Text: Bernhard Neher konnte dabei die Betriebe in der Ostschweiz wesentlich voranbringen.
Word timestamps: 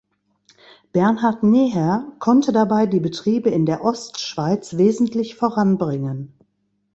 Bernhard 0.93 1.43
Neher 1.43 2.11
konnte 2.17 2.51
dabei 2.51 2.87
die 2.87 2.99
Betriebe 2.99 3.51
in 3.51 3.67
der 3.67 3.83
Ostschweiz 3.85 4.75
wesentlich 4.77 5.35
voranbringen. 5.35 6.33